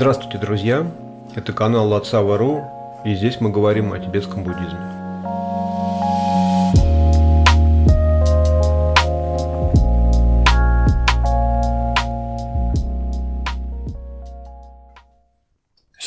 [0.00, 0.90] Здравствуйте, друзья!
[1.34, 2.64] Это канал Лацава.ру,
[3.04, 4.99] и здесь мы говорим о тибетском буддизме.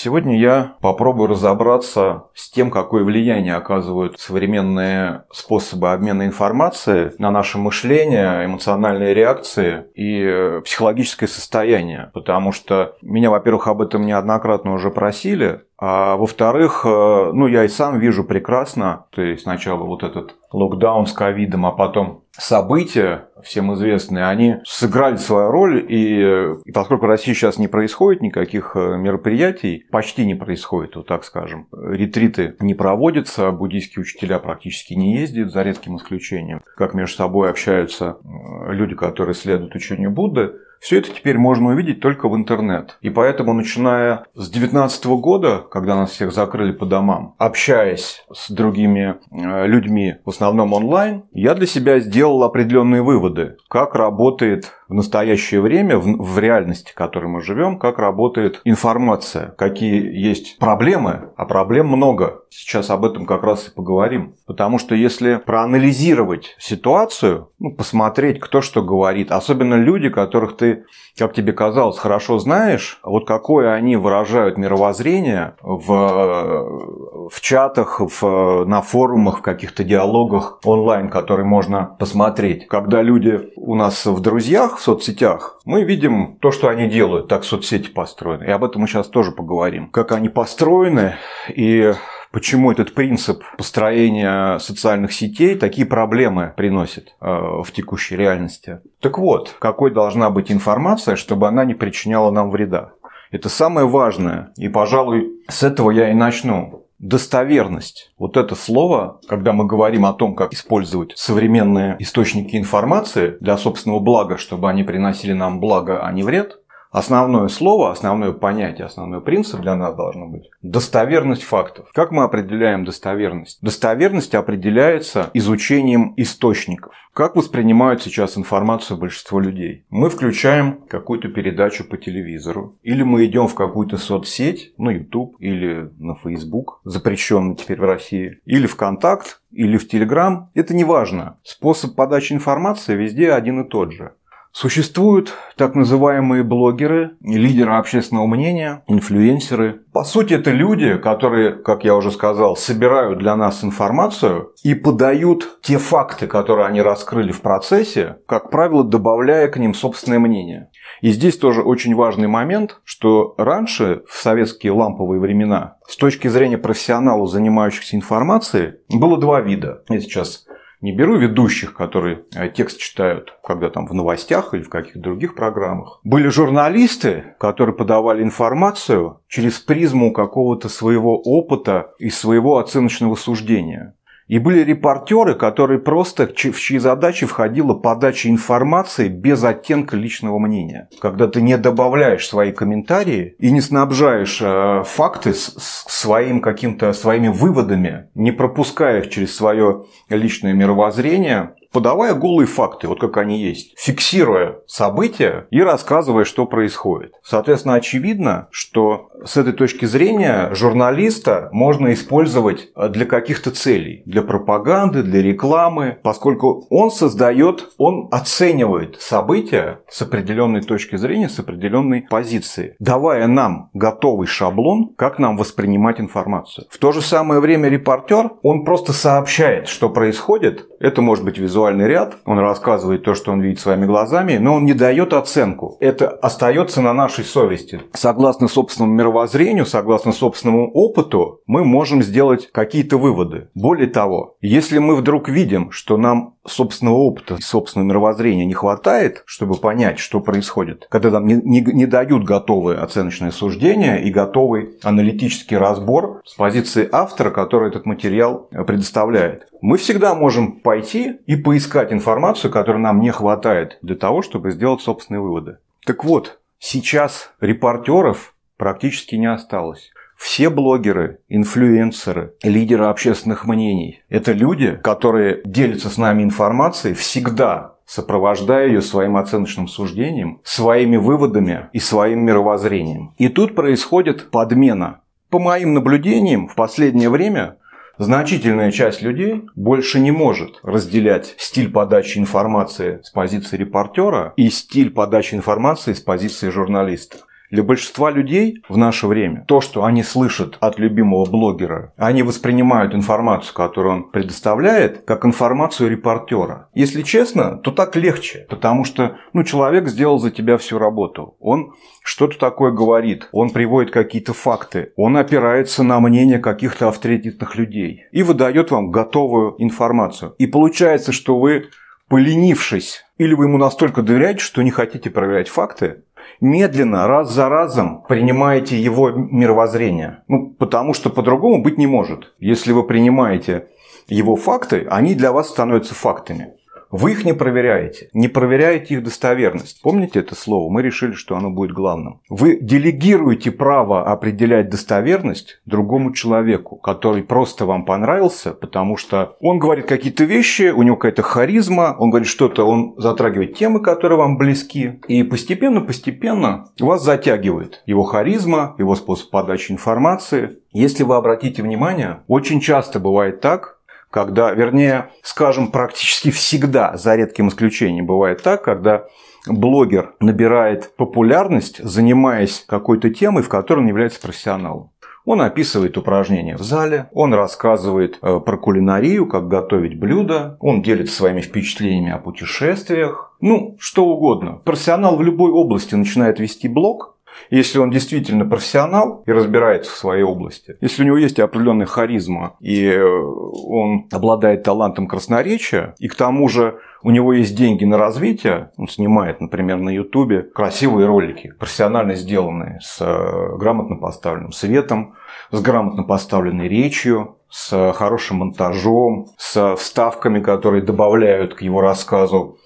[0.04, 7.58] Сегодня я попробую разобраться с тем, какое влияние оказывают современные способы обмена информацией на наше
[7.58, 12.12] мышление, эмоциональные реакции и психологическое состояние.
[12.13, 17.70] Потому что меня, во-первых, об этом неоднократно уже просили, а во-вторых, э, ну я и
[17.70, 23.73] сам вижу прекрасно, то есть сначала вот этот локдаун с ковидом, а потом события, всем
[23.76, 28.98] известные, они сыграли свою роль, и, и поскольку в России сейчас не происходит никаких э,
[28.98, 35.52] мероприятий, почти не происходит, вот так скажем, ретриты не проводятся, буддийские учителя практически не ездят,
[35.52, 41.12] за редким исключением, как между собой общаются э, люди, которые следуют учению Будды, все это
[41.12, 42.98] теперь можно увидеть только в интернет.
[42.99, 49.16] И поэтому, начиная с 2019 года, когда нас всех закрыли по домам, общаясь с другими
[49.32, 55.60] э, людьми, в основном онлайн, я для себя сделал определенные выводы, как работает в настоящее
[55.60, 61.46] время, в, в реальности, в которой мы живем, как работает информация, какие есть проблемы, а
[61.46, 62.44] проблем много.
[62.52, 64.35] Сейчас об этом как раз и поговорим.
[64.46, 70.84] Потому что если проанализировать ситуацию, ну, посмотреть, кто что говорит, особенно люди, которых ты,
[71.18, 78.84] как тебе казалось, хорошо знаешь, вот какое они выражают мировоззрение в, в чатах, в, на
[78.84, 82.68] форумах, в каких-то диалогах онлайн, которые можно посмотреть.
[82.68, 87.89] Когда люди у нас в друзьях, соцсетях, мы видим то, что они делают, так соцсети
[87.89, 88.44] построены.
[88.44, 89.89] И об этом мы сейчас тоже поговорим.
[89.89, 91.16] Как они построены
[91.50, 91.94] и
[92.31, 98.81] почему этот принцип построения социальных сетей такие проблемы приносит э, в текущей реальности.
[99.00, 102.94] Так вот, какой должна быть информация, чтобы она не причиняла нам вреда?
[103.31, 104.51] Это самое важное.
[104.57, 108.14] И, пожалуй, с этого я и начну достоверность.
[108.18, 114.00] Вот это слово, когда мы говорим о том, как использовать современные источники информации для собственного
[114.00, 116.62] блага, чтобы они приносили нам благо, а не вред,
[116.93, 121.89] Основное слово, основное понятие, основной принцип для нас должно быть достоверность фактов.
[121.91, 123.57] Как мы определяем достоверность?
[123.63, 126.93] Достоверность определяется изучением источников.
[127.11, 129.85] Как воспринимают сейчас информацию большинство людей?
[129.89, 135.89] Мы включаем какую-то передачу по телевизору, или мы идем в какую-то соцсеть, на YouTube или
[135.97, 140.51] на Facebook, запрещенный теперь в России, или в Контакт, или в Телеграм.
[140.53, 141.39] Это не важно.
[141.43, 144.13] Способ подачи информации везде один и тот же.
[144.56, 149.81] Существуют так называемые блогеры, лидеры общественного мнения, инфлюенсеры.
[149.91, 155.59] По сути, это люди, которые, как я уже сказал, собирают для нас информацию и подают
[155.64, 160.70] те факты, которые они раскрыли в процессе, как правило, добавляя к ним собственное мнение.
[161.02, 166.59] И здесь тоже очень важный момент, что раньше, в советские ламповые времена, с точки зрения
[166.59, 169.84] профессионалов, занимающихся информацией, было два вида.
[169.90, 170.46] Я сейчас
[170.83, 175.33] не беру ведущих, которые э, текст читают, когда там в новостях или в каких-то других
[175.33, 176.01] программах.
[176.03, 183.95] Были журналисты, которые подавали информацию через призму какого-то своего опыта и своего оценочного суждения.
[184.28, 190.89] И были репортеры, которые просто, в чьи задачи входила подача информации без оттенка личного мнения.
[191.01, 196.94] Когда ты не добавляешь свои комментарии и не снабжаешь э, факты с, с своим каким-то
[196.94, 203.41] своими выводами, не пропуская их через свое личное мировоззрение, подавая голые факты, вот как они
[203.41, 207.13] есть, фиксируя события и рассказывая, что происходит.
[207.23, 215.03] Соответственно, очевидно, что с этой точки зрения журналиста можно использовать для каких-то целей, для пропаганды,
[215.03, 222.75] для рекламы, поскольку он создает, он оценивает события с определенной точки зрения, с определенной позиции,
[222.79, 226.67] давая нам готовый шаблон, как нам воспринимать информацию.
[226.69, 230.67] В то же самое время репортер, он просто сообщает, что происходит.
[230.79, 234.56] Это может быть визуально визуальный ряд, он рассказывает то, что он видит своими глазами, но
[234.56, 235.78] он не дает оценку.
[235.79, 237.82] Это остается на нашей совести.
[237.93, 243.49] Согласно собственному мировоззрению, согласно собственному опыту, мы можем сделать какие-то выводы.
[243.55, 249.55] Более того, если мы вдруг видим, что нам собственного опыта собственного мировоззрения не хватает, чтобы
[249.55, 255.57] понять, что происходит, когда нам не, не, не дают готовые оценочные суждения и готовый аналитический
[255.57, 259.48] разбор с позиции автора, который этот материал предоставляет.
[259.62, 264.81] Мы всегда можем пойти и поискать информацию, которой нам не хватает для того, чтобы сделать
[264.81, 265.57] собственные выводы.
[265.86, 269.92] Так вот, сейчас репортеров практически не осталось.
[270.24, 278.68] Все блогеры, инфлюенсеры, лидеры общественных мнений– это люди, которые делятся с нами информацией всегда сопровождая
[278.68, 283.14] ее своим оценочным суждением, своими выводами и своим мировоззрением.
[283.18, 285.02] И тут происходит подмена.
[285.30, 287.58] По моим наблюдениям, в последнее время
[287.98, 294.90] значительная часть людей больше не может разделять стиль подачи информации с позиции репортера и стиль
[294.90, 297.18] подачи информации с позиции журналиста.
[297.54, 302.96] Для большинства людей в наше время то, что они слышат от любимого блогера, они воспринимают
[302.96, 306.70] информацию, которую он предоставляет, как информацию репортера.
[306.74, 311.36] Если честно, то так легче, потому что ну, человек сделал за тебя всю работу.
[311.40, 318.06] Он что-то такое говорит, он приводит какие-то факты, он опирается на мнение каких-то авторитетных людей
[318.12, 320.34] и выдает вам готовую информацию.
[320.40, 321.66] И получается, что вы
[322.10, 326.04] поленившись, или вы ему настолько доверяете, что не хотите проверять факты,
[326.42, 330.24] медленно, раз за разом принимаете его мировоззрение.
[330.28, 332.34] Ну, потому что по-другому быть не может.
[332.40, 333.68] Если вы принимаете
[334.08, 336.54] его факты, они для вас становятся фактами.
[336.94, 339.81] Вы их не проверяете, не проверяете их достоверность.
[339.81, 340.72] Помните это слово?
[340.72, 342.22] Мы решили, что оно будет главным.
[342.30, 349.88] Вы делегируете право определять достоверность другому человеку, который просто вам понравился, потому что он говорит
[349.88, 355.00] какие-то вещи, у него какая-то харизма, он говорит что-то, он затрагивает темы, которые вам близки.
[355.07, 360.60] И постепенно-постепенно вас затягивает его харизма, его способ подачи информации.
[360.72, 363.80] Если вы обратите внимание, очень часто бывает так,
[364.13, 369.06] когда, вернее, скажем, практически всегда, за редким исключением, бывает так, когда
[369.48, 374.92] блогер набирает популярность, занимаясь какой-то темой, в которой он является профессионалом.
[375.25, 381.15] Он описывает упражнения в зале, он рассказывает э, про кулинарию, как готовить блюда, он делится
[381.15, 384.62] своими впечатлениями о путешествиях, ну, что угодно.
[384.63, 387.12] Профессионал в любой области начинает вести блог,
[387.50, 392.56] если он действительно профессионал и разбирается в своей области, если у него есть определенная харизма,
[392.60, 397.98] и э, он обладает талантом красноречия, и к тому же у него есть деньги на
[397.98, 405.16] развитие, он снимает, например, на Ютубе красивые ролики, профессионально сделанные, с э, грамотно поставленным светом,
[405.52, 412.58] с грамотно поставленной речью, с хорошим монтажом, с вставками, которые добавляют к его рассказу,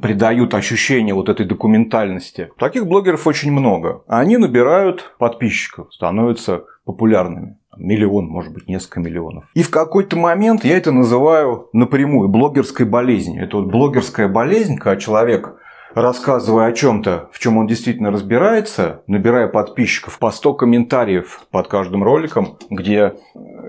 [0.00, 2.50] придают ощущение вот этой документальности.
[2.58, 4.02] Таких блогеров очень много.
[4.08, 9.44] Они набирают подписчиков, становятся популярными миллион, может быть, несколько миллионов.
[9.54, 13.44] И в какой-то момент я это называю напрямую блогерской болезнью.
[13.44, 15.56] Это вот блогерская болезнь, когда человек
[15.94, 22.02] рассказывая о чем-то, в чем он действительно разбирается, набирая подписчиков по 100 комментариев под каждым
[22.04, 23.14] роликом, где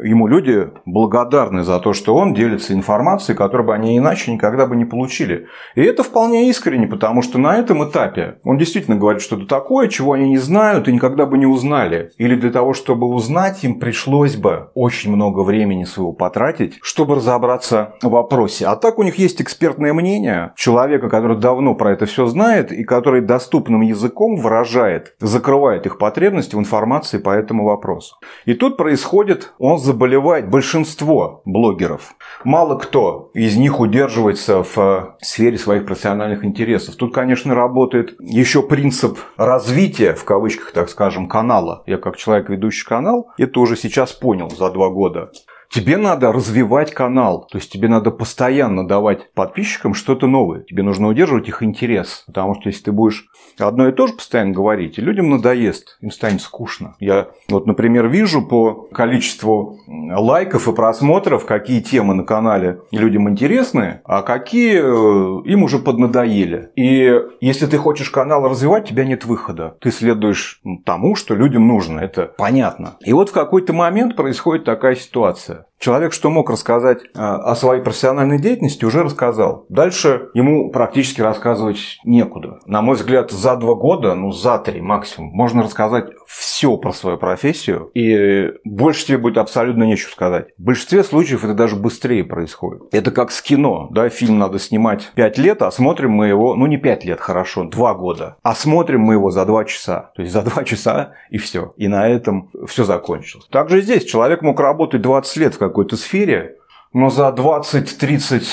[0.03, 4.75] ему люди благодарны за то, что он делится информацией, которую бы они иначе никогда бы
[4.75, 5.47] не получили.
[5.75, 10.13] И это вполне искренне, потому что на этом этапе он действительно говорит что-то такое, чего
[10.13, 12.12] они не знают и никогда бы не узнали.
[12.17, 17.95] Или для того, чтобы узнать, им пришлось бы очень много времени своего потратить, чтобы разобраться
[18.01, 18.65] в вопросе.
[18.67, 22.83] А так у них есть экспертное мнение человека, который давно про это все знает и
[22.83, 28.17] который доступным языком выражает, закрывает их потребности в информации по этому вопросу.
[28.45, 32.13] И тут происходит, он заболевает большинство блогеров.
[32.43, 36.95] Мало кто из них удерживается в э, сфере своих профессиональных интересов.
[36.95, 41.83] Тут, конечно, работает еще принцип развития, в кавычках, так скажем, канала.
[41.85, 45.31] Я как человек, ведущий канал, это уже сейчас понял за два года.
[45.73, 50.63] Тебе надо развивать канал, то есть тебе надо постоянно давать подписчикам что-то новое.
[50.63, 53.27] Тебе нужно удерживать их интерес, потому что если ты будешь
[53.57, 56.95] одно и то же постоянно говорить, людям надоест, им станет скучно.
[57.00, 64.01] Я вот, например, вижу по количеству лайков и просмотров, какие темы на канале людям интересны,
[64.03, 66.72] а какие э, им уже поднадоели.
[66.75, 69.77] И если ты хочешь канал развивать, у тебя нет выхода.
[69.79, 72.01] Ты следуешь тому, что людям нужно.
[72.01, 72.98] Это понятно.
[73.05, 75.62] И вот в какой-то момент происходит такая ситуация.
[75.81, 79.65] Человек, что мог рассказать а, о своей профессиональной деятельности, уже рассказал.
[79.67, 82.59] Дальше ему практически рассказывать некуда.
[82.67, 87.17] На мой взгляд, за два года, ну за три максимум, можно рассказать все про свою
[87.17, 90.50] профессию, и больше тебе будет абсолютно нечего сказать.
[90.59, 92.83] В большинстве случаев это даже быстрее происходит.
[92.91, 96.67] Это как с кино, да, фильм надо снимать 5 лет, а смотрим мы его, ну
[96.67, 100.11] не 5 лет, хорошо, 2 года, а смотрим мы его за 2 часа.
[100.15, 101.73] То есть за 2 часа и все.
[101.77, 103.47] И на этом все закончилось.
[103.50, 106.57] Также здесь человек мог работать 20 лет в какой-то сфере,
[106.93, 108.43] но за 20-30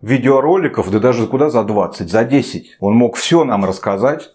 [0.00, 4.30] видеороликов, да даже куда за 20, за 10, он мог все нам рассказать,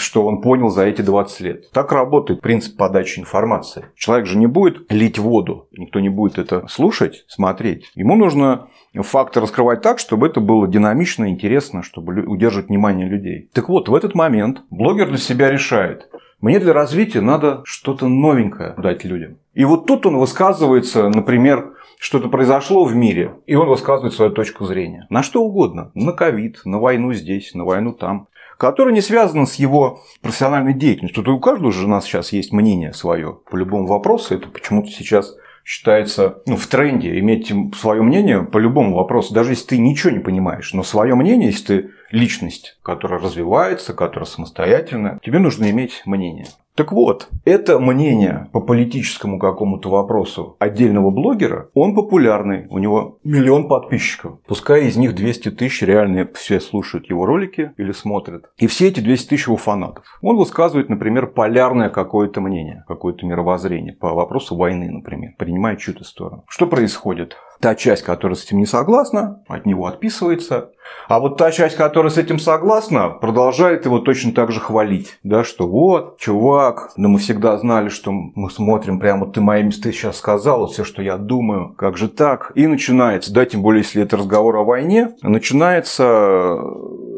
[0.00, 1.70] что он понял за эти 20 лет.
[1.70, 3.86] Так работает принцип подачи информации.
[3.94, 7.90] Человек же не будет лить воду, никто не будет это слушать, смотреть.
[7.94, 13.50] Ему нужно факты раскрывать так, чтобы это было динамично, интересно, чтобы удерживать внимание людей.
[13.52, 16.08] Так вот, в этот момент блогер для себя решает,
[16.46, 19.38] Мне для развития надо что-то новенькое дать людям.
[19.52, 24.64] И вот тут он высказывается, например, что-то произошло в мире, и он высказывает свою точку
[24.64, 25.08] зрения.
[25.10, 25.90] На что угодно.
[25.94, 31.24] На ковид, на войну здесь, на войну там которая не связана с его профессиональной деятельностью.
[31.24, 34.34] Тут у каждого же у нас сейчас есть мнение свое по любому вопросу.
[34.34, 35.34] Это почему-то сейчас
[35.64, 40.20] считается ну, в тренде иметь свое мнение по любому вопросу, даже если ты ничего не
[40.20, 40.72] понимаешь.
[40.72, 46.46] Но свое мнение, если ты личность, которая развивается, которая самостоятельная, тебе нужно иметь мнение.
[46.76, 53.66] Так вот, это мнение по политическому какому-то вопросу отдельного блогера, он популярный, у него миллион
[53.66, 54.40] подписчиков.
[54.46, 58.50] Пускай из них 200 тысяч реально все слушают его ролики или смотрят.
[58.58, 60.04] И все эти 200 тысяч его фанатов.
[60.20, 66.44] Он высказывает, например, полярное какое-то мнение, какое-то мировоззрение по вопросу войны, например, принимая чью-то сторону.
[66.46, 67.38] Что происходит?
[67.60, 70.70] Та часть, которая с этим не согласна, от него отписывается.
[71.08, 75.18] А вот та часть, которая с этим согласна, продолжает его точно так же хвалить.
[75.22, 79.92] Да, что вот, чувак, да мы всегда знали, что мы смотрим прямо, ты мои месты
[79.92, 82.52] сейчас сказал, все, что я думаю, как же так?
[82.54, 86.58] И начинается, да, тем более, если это разговор о войне, начинается,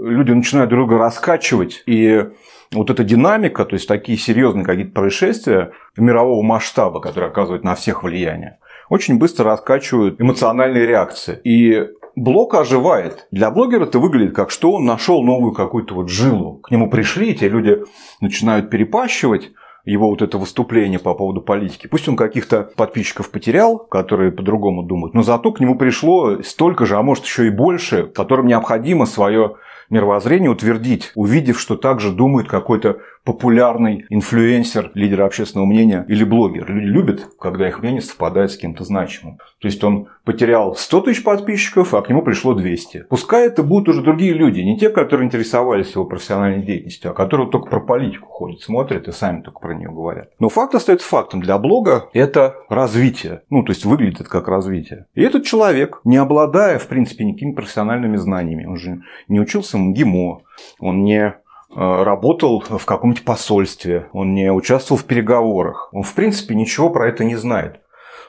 [0.03, 2.27] люди начинают друг друга раскачивать, и
[2.73, 8.03] вот эта динамика, то есть такие серьезные какие-то происшествия мирового масштаба, которые оказывают на всех
[8.03, 11.41] влияние, очень быстро раскачивают эмоциональные реакции.
[11.45, 13.27] И блог оживает.
[13.31, 16.61] Для блогера это выглядит как, что он нашел новую какую-то вот жилу.
[16.63, 17.79] К нему пришли, эти люди
[18.21, 19.51] начинают перепащивать
[19.85, 21.87] его вот это выступление по поводу политики.
[21.87, 26.97] Пусть он каких-то подписчиков потерял, которые по-другому думают, но зато к нему пришло столько же,
[26.97, 29.55] а может еще и больше, которым необходимо свое
[29.89, 36.73] мировоззрение утвердить, увидев, что также думает какой-то популярный инфлюенсер, лидер общественного мнения или блогер.
[36.73, 39.37] Люди любят, когда их мнение совпадает с кем-то значимым.
[39.61, 43.05] То есть он потерял 100 тысяч подписчиков, а к нему пришло 200.
[43.11, 47.51] Пускай это будут уже другие люди, не те, которые интересовались его профессиональной деятельностью, а которые
[47.51, 50.31] только про политику ходят, смотрят и сами только про нее говорят.
[50.39, 51.43] Но факт остается фактом.
[51.43, 53.43] Для блога это развитие.
[53.51, 55.05] Ну, то есть выглядит как развитие.
[55.15, 59.81] И этот человек, не обладая, в принципе, никакими профессиональными знаниями, он же не учился в
[59.81, 60.41] МГИМО,
[60.81, 61.37] он не
[61.75, 65.91] работал в каком-нибудь посольстве, он не участвовал в переговорах.
[65.93, 67.81] Он, в принципе, ничего про это не знает.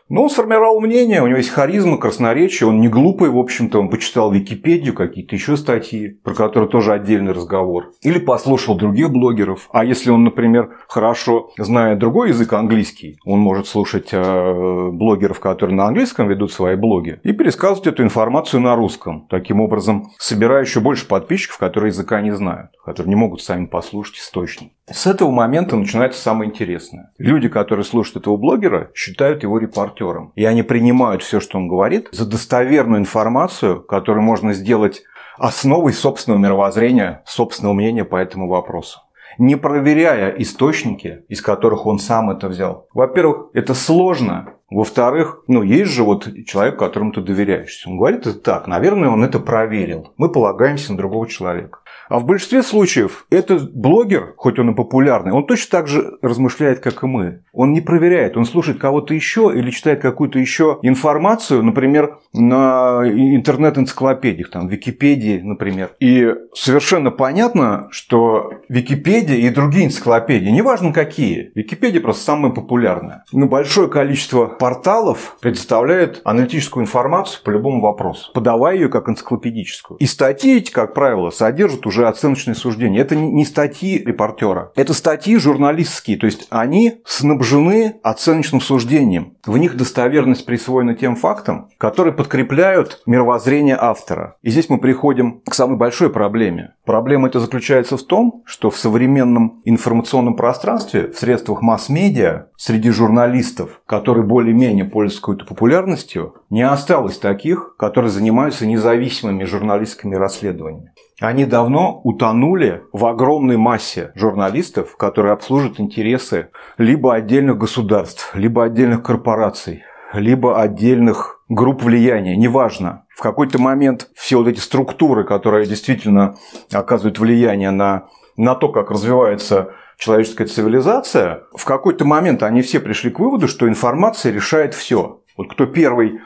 [0.09, 3.89] Но он сформировал мнение, у него есть харизма, красноречие, он не глупый, в общем-то, он
[3.89, 7.91] почитал Википедию, какие-то еще статьи, про которые тоже отдельный разговор.
[8.01, 9.69] Или послушал других блогеров.
[9.71, 15.75] А если он, например, хорошо знает другой язык, английский, он может слушать э, блогеров, которые
[15.75, 19.27] на английском ведут свои блоги, и пересказывать эту информацию на русском.
[19.29, 24.17] Таким образом, собирая еще больше подписчиков, которые языка не знают, которые не могут сами послушать
[24.17, 24.71] источник.
[24.91, 27.11] С этого момента начинается самое интересное.
[27.19, 29.59] Люди, которые слушают этого блогера, считают его
[29.99, 30.31] репортером.
[30.35, 35.03] И они принимают все, что он говорит, за достоверную информацию, которую можно сделать
[35.37, 38.99] основой собственного мировоззрения, собственного мнения по этому вопросу
[39.37, 42.87] не проверяя источники, из которых он сам это взял.
[42.93, 44.55] Во-первых, это сложно.
[44.69, 47.83] Во-вторых, ну, есть же вот человек, которому ты доверяешь.
[47.85, 50.13] Он говорит это так, наверное, он это проверил.
[50.17, 51.79] Мы полагаемся на другого человека.
[52.09, 56.79] А в большинстве случаев этот блогер, хоть он и популярный, он точно так же размышляет,
[56.79, 57.43] как и мы.
[57.53, 64.49] Он не проверяет, он слушает кого-то еще или читает какую-то еще информацию, например, на интернет-энциклопедиях,
[64.49, 65.91] там, Википедии, например.
[65.99, 73.23] И совершенно понятно, что Википедия и другие энциклопедии, неважно какие, Википедия просто самая популярная.
[73.31, 79.97] Но большое количество порталов предоставляет аналитическую информацию по любому вопросу, подавая ее как энциклопедическую.
[79.97, 83.01] И статьи эти, как правило, содержат уже оценочные суждения.
[83.01, 89.37] Это не статьи репортера, это статьи журналистские, то есть они снабжены оценочным суждением.
[89.45, 94.35] В них достоверность присвоена тем фактам, которые подкрепляют мировоззрение автора.
[94.41, 96.73] И здесь мы приходим к самой большой проблеме.
[96.85, 103.78] Проблема эта заключается в том, что в современном информационном пространстве, в средствах масс-медиа, среди журналистов,
[103.89, 110.93] которые более-менее пользуются какой-то популярностью, не осталось таких, которые занимаются независимыми журналистскими расследованиями.
[111.19, 119.01] Они давно утонули в огромной массе журналистов, которые обслуживают интересы либо отдельных государств, либо отдельных
[119.01, 119.81] корпораций,
[120.13, 123.05] либо отдельных групп влияния, неважно.
[123.09, 126.35] В какой-то момент все вот эти структуры, которые действительно
[126.71, 128.05] оказывают влияние на,
[128.37, 133.67] на то, как развивается человеческая цивилизация, в какой-то момент они все пришли к выводу, что
[133.67, 135.21] информация решает все.
[135.37, 136.19] Вот кто первый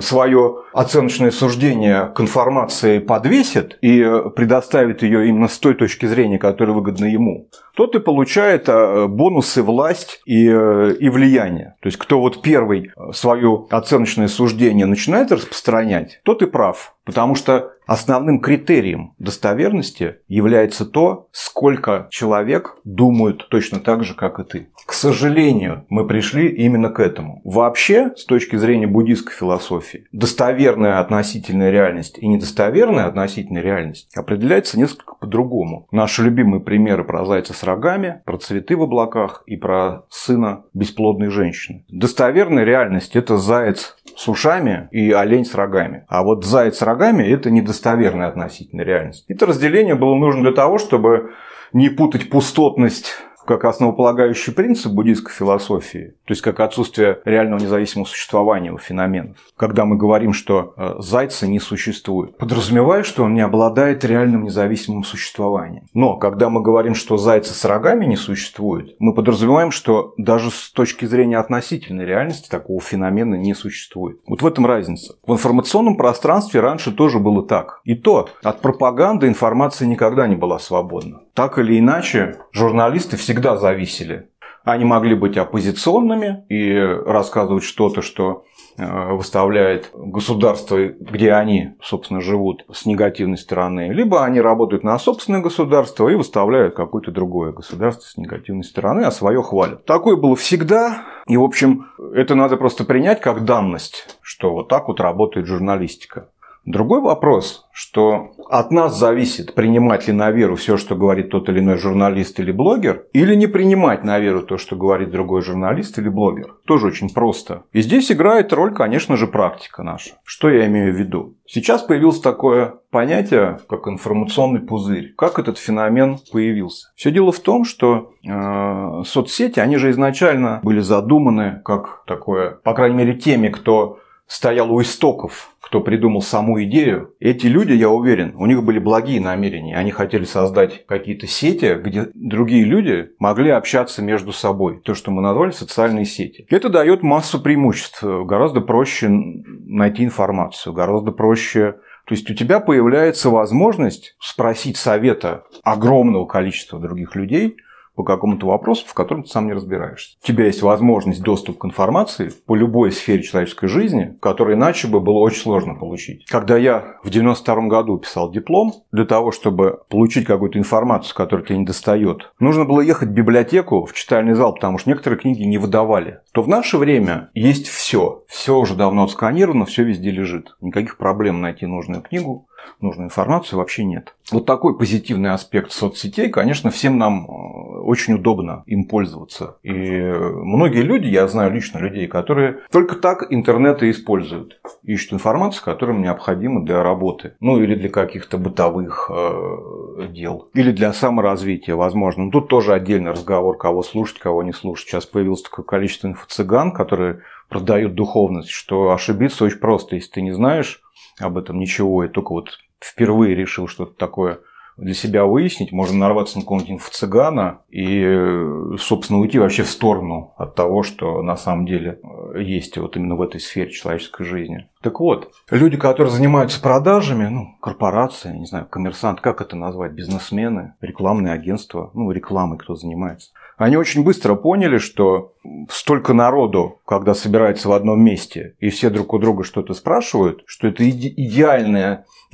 [0.00, 6.74] свое оценочное суждение к информации подвесит и предоставит ее именно с той точки зрения, которая
[6.74, 11.76] выгодна ему, тот и получает э, бонусы власть и, э, и влияние.
[11.80, 16.96] То есть, кто вот первый свое оценочное суждение начинает распространять, тот и прав.
[17.04, 24.44] Потому что основным критерием достоверности является то, сколько человек думают точно так же, как и
[24.44, 24.68] ты.
[24.86, 27.40] К сожалению, мы пришли именно к этому.
[27.44, 35.16] Вообще, с точки зрения буддийской философии, достоверная относительная реальность и недостоверная относительная реальность определяется несколько
[35.16, 35.88] по-другому.
[35.90, 41.30] Наши любимые примеры про зайца с рогами, про цветы в облаках и про сына бесплодной
[41.30, 41.84] женщины.
[41.88, 46.04] Достоверная реальность– это заяц с ушами и олень с рогами.
[46.08, 49.24] А вот заяц с рогами– это недостоверная относительная реальность.
[49.28, 51.30] Это разделение было нужно для того, чтобы
[51.72, 53.16] не путать пустотность
[53.50, 59.38] как основополагающий принцип буддийской философии, то есть как отсутствие реального независимого существования у феноменов.
[59.56, 65.02] Когда мы говорим, что э, зайца не существует, подразумевая, что он не обладает реальным независимым
[65.02, 65.86] существованием.
[65.94, 70.70] Но когда мы говорим, что зайца с рогами не существует, мы подразумеваем, что даже с
[70.70, 74.20] точки зрения относительной реальности такого феномена не существует.
[74.28, 75.16] Вот в этом разница.
[75.26, 77.80] В информационном пространстве раньше тоже было так.
[77.82, 81.22] И то от пропаганды информация никогда не была свободна.
[81.34, 84.28] Так или иначе, журналисты всегда зависели.
[84.62, 88.44] Они могли быть оппозиционными и рассказывать что-то, что
[88.76, 95.40] э, выставляет государство, где они, собственно, живут с негативной стороны, либо они работают на собственное
[95.40, 99.86] государство и выставляют какое-то другое государство с негативной стороны, а свое хвалят.
[99.86, 104.88] Такое было всегда, и, в общем, это надо просто принять как данность, что вот так
[104.88, 106.28] вот работает журналистика.
[106.64, 111.60] Другой вопрос, что от нас зависит, принимать ли на веру все, что говорит тот или
[111.60, 116.08] иной журналист или блогер, или не принимать на веру то, что говорит другой журналист или
[116.08, 116.56] блогер.
[116.66, 117.64] Тоже очень просто.
[117.72, 120.10] И здесь играет роль, конечно же, практика наша.
[120.24, 121.36] Что я имею в виду?
[121.46, 125.14] Сейчас появилось такое понятие, как информационный пузырь.
[125.16, 126.88] Как этот феномен появился?
[126.94, 132.74] Все дело в том, что э, соцсети, они же изначально были задуманы как такое, по
[132.74, 133.98] крайней мере, теми, кто
[134.30, 139.20] стоял у истоков, кто придумал саму идею, эти люди, я уверен, у них были благие
[139.20, 139.76] намерения.
[139.76, 144.80] Они хотели создать какие-то сети, где другие люди могли общаться между собой.
[144.84, 146.46] То, что мы назвали социальные сети.
[146.48, 148.04] Это дает массу преимуществ.
[148.04, 156.26] Гораздо проще найти информацию, гораздо проще то есть у тебя появляется возможность спросить совета огромного
[156.26, 157.56] количества других людей–
[157.94, 160.16] по какому-то вопросу, в котором ты сам не разбираешься.
[160.22, 165.00] У тебя есть возможность доступ к информации по любой сфере человеческой жизни, которую иначе бы
[165.00, 166.24] было очень сложно получить.
[166.26, 171.58] Когда я в 92 году писал диплом, для того, чтобы получить какую-то информацию, которая тебе
[171.58, 175.58] не достает, нужно было ехать в библиотеку, в читальный зал, потому что некоторые книги не
[175.58, 176.20] выдавали.
[176.32, 178.24] То в наше время есть все.
[178.28, 180.56] Все уже давно отсканировано, все везде лежит.
[180.60, 182.46] Никаких проблем найти нужную книгу
[182.80, 184.14] нужную информацию вообще нет.
[184.30, 189.56] Вот такой позитивный аспект соцсетей, конечно, всем нам э, очень удобно им пользоваться.
[189.62, 194.60] И многие люди, я знаю лично людей, которые только так интернет и используют.
[194.84, 197.34] Ищут информацию, которая им необходима для работы.
[197.40, 200.48] Ну, или для каких-то бытовых э, дел.
[200.54, 202.24] Или для саморазвития, возможно.
[202.24, 204.88] Но тут тоже отдельный разговор, кого слушать, кого не слушать.
[204.88, 209.96] Сейчас появилось такое количество инфо-цыган, которые продают духовность, что ошибиться очень просто.
[209.96, 210.80] Если ты не знаешь
[211.18, 214.40] об этом ничего, и только вот впервые решил что-то такое
[214.80, 220.54] для себя выяснить, можно нарваться на какого-нибудь инфо-цыгана и, собственно, уйти вообще в сторону от
[220.54, 222.00] того, что на самом деле
[222.34, 224.68] э, есть вот именно в этой сфере человеческой жизни.
[224.80, 230.74] Так вот, люди, которые занимаются продажами, ну, корпорации, не знаю, коммерсант, как это назвать, бизнесмены,
[230.80, 235.34] рекламные агентства, ну, рекламой кто занимается, они очень быстро поняли, что
[235.68, 240.68] столько народу, когда собирается в одном месте, и все друг у друга что-то спрашивают, что
[240.68, 241.12] это иде-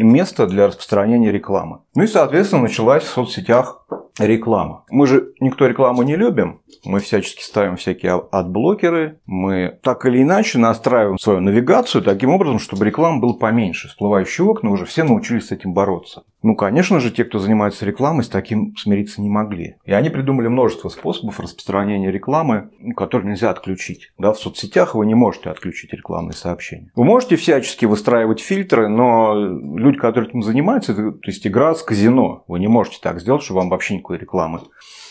[0.04, 1.80] место для распространения рекламы.
[1.94, 3.86] Ну и, соответственно, началась в соцсетях
[4.18, 4.84] реклама.
[4.90, 10.58] Мы же никто рекламу не любим, мы всячески ставим всякие адблокеры, мы так или иначе
[10.58, 13.88] настраиваем свою навигацию таким образом, чтобы реклама была поменьше.
[13.88, 16.22] Всплывающие окна уже все научились с этим бороться.
[16.42, 19.76] Ну, конечно же, те, кто занимается рекламой, с таким смириться не могли.
[19.84, 24.12] И они придумали множество способов распространения рекламы, которые нельзя отключить.
[24.16, 26.92] Да, в соцсетях вы не можете отключить рекламные сообщения.
[26.94, 29.34] Вы можете всячески выстраивать фильтры, но
[29.86, 32.44] люди, которые этим занимаются, это, то есть игра с казино.
[32.48, 34.60] Вы не можете так сделать, чтобы вам вообще никакой рекламы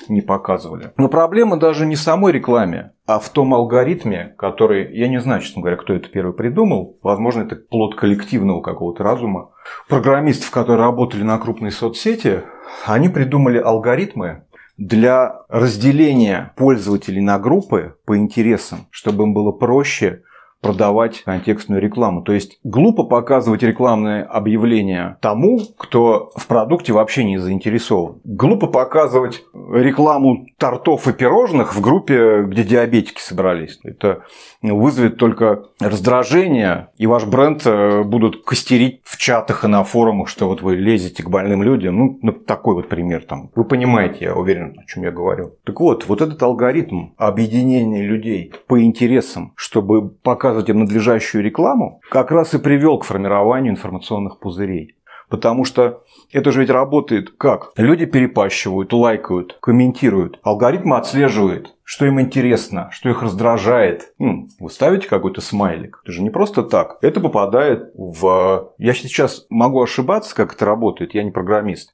[0.07, 0.91] не показывали.
[0.97, 5.41] Но проблема даже не в самой рекламе, а в том алгоритме, который, я не знаю,
[5.41, 6.97] честно говоря, кто это первый придумал.
[7.01, 9.51] Возможно, это плод коллективного какого-то разума.
[9.87, 12.43] Программистов, которые работали на крупной соцсети,
[12.85, 14.43] они придумали алгоритмы,
[14.77, 20.23] для разделения пользователей на группы по интересам, чтобы им было проще
[20.65, 22.21] продавать контекстную рекламу.
[22.21, 28.19] То есть глупо показывать рекламное объявление тому, кто в продукте вообще не заинтересован.
[28.23, 29.43] Глупо показывать
[29.83, 33.79] рекламу тортов и пирожных в группе, где диабетики собрались.
[33.83, 34.23] Это
[34.61, 40.47] вызовет только раздражение, и ваш бренд э, будут костерить в чатах и на форумах, что
[40.47, 41.97] вот вы лезете к больным людям.
[41.97, 43.51] Ну, ну такой вот пример там.
[43.55, 45.53] Вы понимаете, я уверен, о чем я говорю.
[45.63, 52.31] Так вот, вот этот алгоритм объединения людей по интересам, чтобы показывать им надлежащую рекламу, как
[52.31, 54.95] раз и привел к формированию информационных пузырей.
[55.35, 57.73] Потому что это же ведь работает как?
[57.75, 60.39] Люди перепащивают, лайкают, комментируют.
[60.43, 64.13] Алгоритм отслеживает, что им интересно, что их раздражает.
[64.17, 65.99] Ну, вы ставите какой-то смайлик.
[66.03, 66.99] Это же не просто так.
[67.01, 68.71] Это попадает в...
[68.77, 71.13] Я сейчас могу ошибаться, как это работает.
[71.13, 71.93] Я не программист.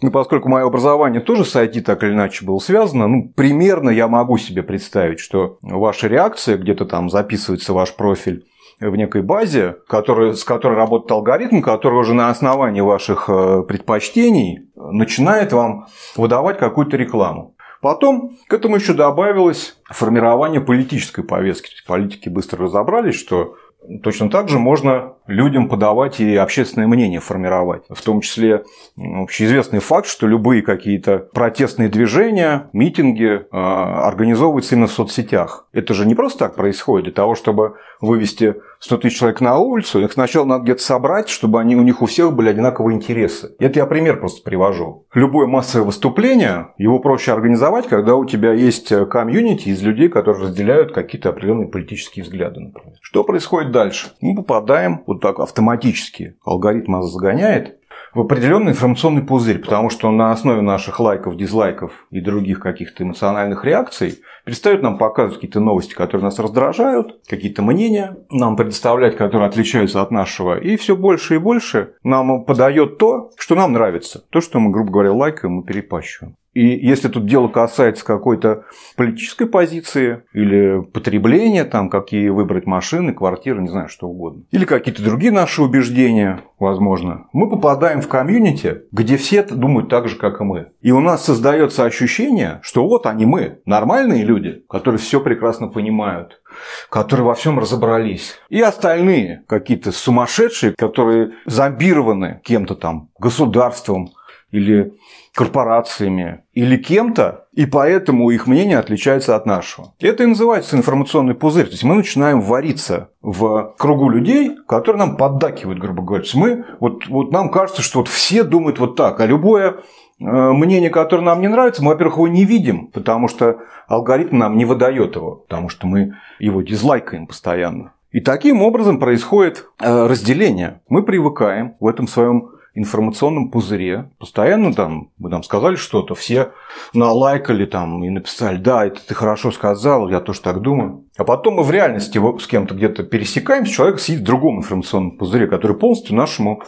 [0.00, 4.06] Но поскольку мое образование тоже с IT так или иначе было связано, ну, примерно я
[4.06, 8.46] могу себе представить, что ваша реакция, где-то там записывается ваш профиль,
[8.80, 14.68] в некой базе, который, с которой работает алгоритм, который уже на основании ваших э, предпочтений
[14.74, 15.86] начинает вам
[16.16, 17.54] выдавать какую-то рекламу.
[17.80, 21.70] Потом к этому еще добавилось формирование политической повестки.
[21.86, 23.54] Политики быстро разобрались, что
[24.02, 27.82] Точно так же можно людям подавать и общественное мнение формировать.
[27.88, 28.64] В том числе
[28.96, 35.66] общеизвестный факт, что любые какие-то протестные движения, митинги а, организовываются именно в соцсетях.
[35.72, 37.06] Это же не просто так происходит.
[37.06, 41.60] Для того, чтобы вывести 100 тысяч человек на улицу, их сначала надо где-то собрать, чтобы
[41.60, 43.54] они, у них у всех были одинаковые интересы.
[43.58, 45.06] Это я пример просто привожу.
[45.14, 50.92] Любое массовое выступление, его проще организовать, когда у тебя есть комьюнити из людей, которые разделяют
[50.92, 52.94] какие-то определенные политические взгляды, например.
[53.00, 54.12] Что происходит дальше?
[54.22, 56.36] Мы попадаем вот так автоматически.
[56.44, 57.78] Алгоритм нас загоняет
[58.14, 63.66] в определенный информационный пузырь, потому что на основе наших лайков, дизлайков и других каких-то эмоциональных
[63.66, 70.00] реакций перестают нам показывать какие-то новости, которые нас раздражают, какие-то мнения нам предоставлять, которые отличаются
[70.00, 70.58] от нашего.
[70.58, 74.24] И все больше и больше нам подает то, что нам нравится.
[74.30, 76.36] То, что мы, грубо говоря, лайкаем и перепащиваем.
[76.56, 78.64] И если тут дело касается какой-то
[78.96, 85.04] политической позиции или потребления, там, какие выбрать машины, квартиры, не знаю, что угодно, или какие-то
[85.04, 90.44] другие наши убеждения, возможно, мы попадаем в комьюнити, где все думают так же, как и
[90.44, 90.68] мы.
[90.80, 96.40] И у нас создается ощущение, что вот они мы, нормальные люди, которые все прекрасно понимают,
[96.88, 98.34] которые во всем разобрались.
[98.48, 104.08] И остальные какие-то сумасшедшие, которые зомбированы кем-то там, государством
[104.56, 104.92] или
[105.34, 109.92] корпорациями или кем-то, и поэтому их мнение отличается от нашего.
[110.00, 111.66] Это и называется информационный пузырь.
[111.66, 116.22] То есть мы начинаем вариться в кругу людей, которые нам поддакивают, грубо говоря.
[116.22, 119.72] То есть мы, вот, вот нам кажется, что вот все думают вот так, а любое
[119.72, 119.74] э,
[120.18, 124.64] мнение, которое нам не нравится, мы, во-первых, его не видим, потому что алгоритм нам не
[124.64, 127.92] выдает его, потому что мы его дизлайкаем постоянно.
[128.10, 130.80] И таким образом происходит э, разделение.
[130.88, 134.10] Мы привыкаем в этом своем информационном пузыре.
[134.18, 136.52] Постоянно там, мы там сказали что-то, все
[136.92, 141.04] налайкали там и написали, да, это ты хорошо сказал, я тоже так думаю.
[141.16, 145.46] А потом мы в реальности с кем-то где-то пересекаемся, человек сидит в другом информационном пузыре,
[145.46, 146.62] который полностью нашему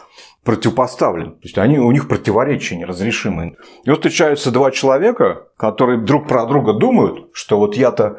[0.44, 1.32] противопоставлен.
[1.32, 3.56] То есть они, у них противоречия неразрешимые.
[3.84, 8.16] И вот встречаются два человека, которые друг про друга думают, что вот я-то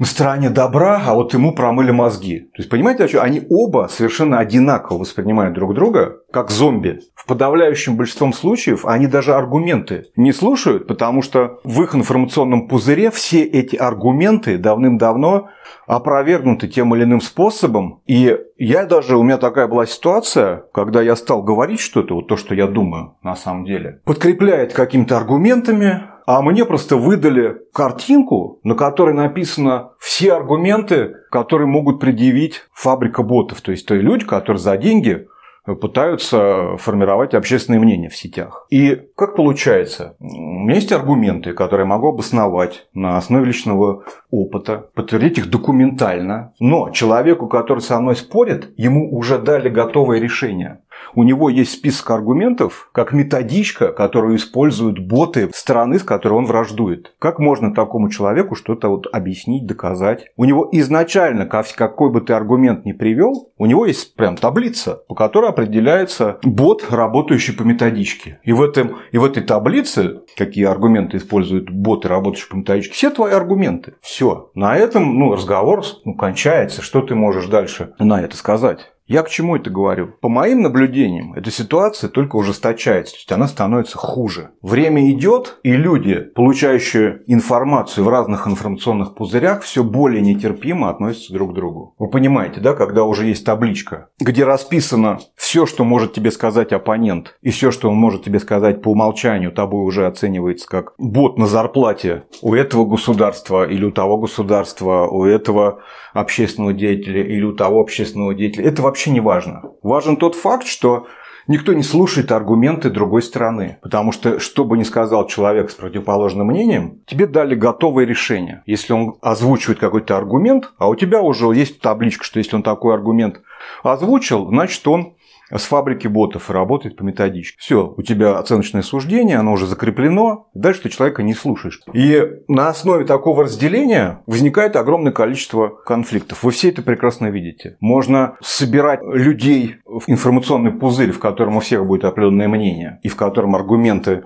[0.00, 2.40] на стороне добра, а вот ему промыли мозги.
[2.40, 7.00] То есть, понимаете, они оба совершенно одинаково воспринимают друг друга, как зомби.
[7.14, 13.10] В подавляющем большинстве случаев они даже аргументы не слушают, потому что в их информационном пузыре
[13.10, 15.48] все эти аргументы давным-давно
[15.86, 18.02] опровергнуты тем или иным способом.
[18.06, 22.36] И я даже, у меня такая была ситуация, когда я стал говорить что-то, вот то,
[22.36, 28.74] что я думаю на самом деле, подкрепляет какими-то аргументами, а мне просто выдали картинку, на
[28.74, 33.62] которой написано все аргументы, которые могут предъявить фабрика ботов.
[33.62, 35.26] То есть, то люди, которые за деньги
[35.74, 38.66] пытаются формировать общественное мнение в сетях.
[38.70, 40.16] И как получается?
[40.18, 46.52] У меня есть аргументы, которые я могу обосновать на основе личного опыта, подтвердить их документально,
[46.60, 50.80] но человеку, который со мной спорит, ему уже дали готовое решение.
[51.14, 57.14] У него есть список аргументов, как методичка, которую используют боты страны, с которой он враждует.
[57.18, 60.26] Как можно такому человеку что-то вот объяснить, доказать?
[60.36, 65.14] У него изначально, какой бы ты аргумент ни привел, у него есть прям таблица, по
[65.14, 68.40] которой определяется бот, работающий по методичке.
[68.42, 73.10] И в, этом, и в этой таблице, какие аргументы используют боты, работающие по методичке, все
[73.10, 73.94] твои аргументы.
[74.00, 74.50] Все.
[74.54, 76.82] На этом ну, разговор ну, кончается.
[76.82, 78.92] Что ты можешь дальше на это сказать?
[79.08, 80.08] Я к чему это говорю?
[80.20, 84.50] По моим наблюдениям, эта ситуация только ужесточается, то есть она становится хуже.
[84.60, 91.52] Время идет, и люди, получающие информацию в разных информационных пузырях, все более нетерпимо относятся друг
[91.52, 91.94] к другу.
[91.98, 97.38] Вы понимаете, да, когда уже есть табличка, где расписано все, что может тебе сказать оппонент,
[97.40, 101.46] и все, что он может тебе сказать по умолчанию, тобой уже оценивается как бот на
[101.46, 105.80] зарплате у этого государства или у того государства, у этого
[106.12, 108.68] общественного деятеля или у того общественного деятеля.
[108.68, 109.62] Это вообще не важно.
[109.82, 111.06] Важен тот факт, что
[111.48, 113.78] никто не слушает аргументы другой стороны.
[113.82, 118.62] Потому что, что бы ни сказал человек с противоположным мнением, тебе дали готовое решение.
[118.66, 122.94] Если он озвучивает какой-то аргумент, а у тебя уже есть табличка, что если он такой
[122.94, 123.40] аргумент
[123.82, 125.14] озвучил, значит, он
[125.50, 127.56] с фабрики ботов и работает по методичке.
[127.58, 131.80] Все, у тебя оценочное суждение, оно уже закреплено, дальше ты человека не слушаешь.
[131.92, 136.42] И на основе такого разделения возникает огромное количество конфликтов.
[136.42, 137.76] Вы все это прекрасно видите.
[137.80, 143.16] Можно собирать людей в информационный пузырь, в котором у всех будет определенное мнение, и в
[143.16, 144.24] котором аргументы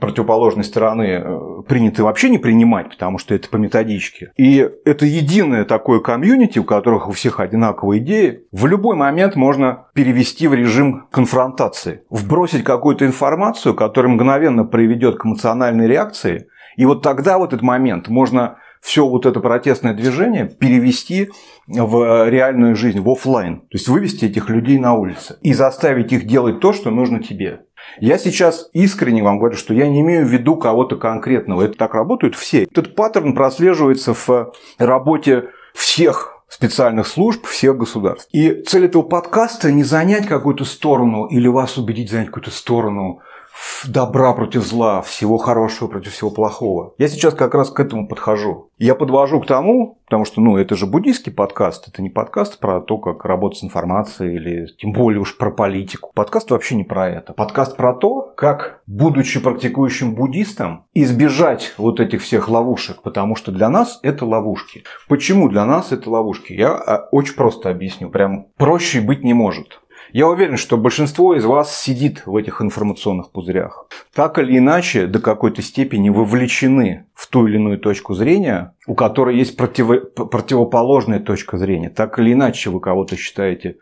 [0.00, 4.32] противоположной стороны э, приняты вообще не принимать, потому что это по методичке.
[4.36, 8.44] И это единое такое комьюнити, у которых у всех одинаковые идеи.
[8.52, 15.26] В любой момент можно перевести в режим конфронтации, вбросить какую-то информацию, которая мгновенно приведет к
[15.26, 21.30] эмоциональной реакции, и вот тогда вот этот момент можно все вот это протестное движение перевести
[21.66, 23.60] в реальную жизнь, в офлайн.
[23.60, 27.62] То есть вывести этих людей на улицы и заставить их делать то, что нужно тебе.
[27.98, 31.62] Я сейчас искренне вам говорю, что я не имею в виду кого-то конкретного.
[31.62, 32.64] Это так работают все.
[32.64, 38.28] Этот паттерн прослеживается в работе всех специальных служб всех государств.
[38.32, 43.20] И цель этого подкаста не занять какую-то сторону или вас убедить занять какую-то сторону
[43.86, 46.94] добра против зла, всего хорошего против всего плохого.
[46.98, 48.70] Я сейчас как раз к этому подхожу.
[48.78, 52.80] Я подвожу к тому, потому что, ну, это же буддийский подкаст, это не подкаст про
[52.80, 56.10] то, как работать с информацией или тем более уж про политику.
[56.14, 57.32] Подкаст вообще не про это.
[57.32, 63.68] Подкаст про то, как, будучи практикующим буддистом, избежать вот этих всех ловушек, потому что для
[63.68, 64.84] нас это ловушки.
[65.08, 66.52] Почему для нас это ловушки?
[66.52, 68.10] Я а, очень просто объясню.
[68.10, 69.80] Прям проще быть не может.
[70.14, 73.88] Я уверен, что большинство из вас сидит в этих информационных пузырях.
[74.14, 79.36] Так или иначе, до какой-то степени вовлечены в ту или иную точку зрения, у которой
[79.36, 79.88] есть против...
[80.14, 81.90] противоположная точка зрения.
[81.90, 83.78] Так или иначе, вы кого-то считаете